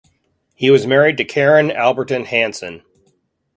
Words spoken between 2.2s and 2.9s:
Hansen.